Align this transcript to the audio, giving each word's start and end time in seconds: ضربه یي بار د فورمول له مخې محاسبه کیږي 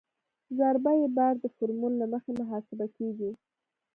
ضربه 0.57 0.91
یي 0.99 1.07
بار 1.17 1.33
د 1.39 1.45
فورمول 1.55 1.93
له 2.01 2.05
مخې 2.13 2.31
محاسبه 2.39 2.85
کیږي 2.97 3.31